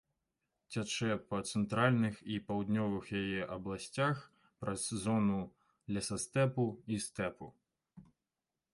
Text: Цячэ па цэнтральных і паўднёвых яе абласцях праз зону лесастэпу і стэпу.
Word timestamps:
Цячэ 0.75 1.09
па 1.33 1.37
цэнтральных 1.49 2.15
і 2.35 2.39
паўднёвых 2.47 3.13
яе 3.21 3.45
абласцях 3.57 4.25
праз 4.65 4.89
зону 5.05 5.39
лесастэпу 5.97 6.69
і 6.97 7.03
стэпу. 7.09 7.55